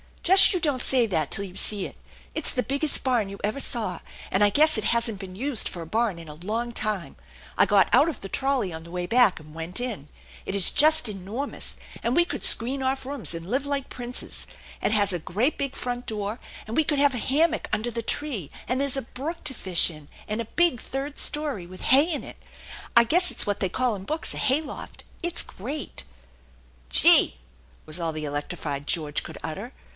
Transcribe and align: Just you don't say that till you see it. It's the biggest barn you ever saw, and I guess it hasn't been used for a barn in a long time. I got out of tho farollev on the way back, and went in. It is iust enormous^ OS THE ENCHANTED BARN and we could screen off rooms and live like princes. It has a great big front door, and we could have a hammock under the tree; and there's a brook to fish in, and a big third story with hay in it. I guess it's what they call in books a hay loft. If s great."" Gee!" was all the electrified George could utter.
Just 0.23 0.53
you 0.53 0.59
don't 0.59 0.81
say 0.81 1.05
that 1.07 1.29
till 1.29 1.43
you 1.43 1.55
see 1.55 1.85
it. 1.85 1.95
It's 2.33 2.53
the 2.53 2.63
biggest 2.63 3.03
barn 3.03 3.27
you 3.27 3.37
ever 3.43 3.59
saw, 3.59 3.99
and 4.31 4.43
I 4.43 4.49
guess 4.49 4.77
it 4.77 4.85
hasn't 4.85 5.19
been 5.19 5.35
used 5.35 5.67
for 5.67 5.81
a 5.81 5.85
barn 5.87 6.17
in 6.17 6.27
a 6.29 6.35
long 6.35 6.71
time. 6.73 7.17
I 7.57 7.65
got 7.65 7.89
out 7.93 8.07
of 8.07 8.21
tho 8.21 8.27
farollev 8.29 8.73
on 8.73 8.83
the 8.83 8.91
way 8.91 9.05
back, 9.05 9.39
and 9.39 9.53
went 9.53 9.79
in. 9.79 10.07
It 10.45 10.55
is 10.55 10.71
iust 10.71 11.03
enormous^ 11.03 11.05
OS 11.05 11.05
THE 11.05 11.13
ENCHANTED 11.13 11.25
BARN 11.25 12.01
and 12.03 12.15
we 12.15 12.25
could 12.25 12.43
screen 12.43 12.81
off 12.83 13.05
rooms 13.05 13.33
and 13.33 13.47
live 13.49 13.65
like 13.65 13.89
princes. 13.89 14.47
It 14.81 14.91
has 14.91 15.11
a 15.13 15.19
great 15.19 15.57
big 15.57 15.75
front 15.75 16.05
door, 16.05 16.39
and 16.65 16.77
we 16.77 16.83
could 16.85 16.99
have 16.99 17.13
a 17.13 17.17
hammock 17.19 17.67
under 17.73 17.91
the 17.91 18.01
tree; 18.01 18.49
and 18.67 18.79
there's 18.79 18.97
a 18.97 19.01
brook 19.03 19.43
to 19.45 19.53
fish 19.53 19.89
in, 19.91 20.07
and 20.27 20.39
a 20.39 20.45
big 20.45 20.79
third 20.81 21.19
story 21.19 21.67
with 21.67 21.81
hay 21.81 22.11
in 22.11 22.23
it. 22.23 22.37
I 22.95 23.03
guess 23.03 23.31
it's 23.31 23.45
what 23.45 23.59
they 23.59 23.69
call 23.69 23.95
in 23.95 24.05
books 24.05 24.33
a 24.33 24.37
hay 24.37 24.61
loft. 24.61 25.03
If 25.21 25.33
s 25.37 25.43
great."" 25.43 26.05
Gee!" 26.91 27.37
was 27.87 27.99
all 27.99 28.13
the 28.13 28.25
electrified 28.25 28.87
George 28.87 29.21
could 29.23 29.37
utter. 29.43 29.73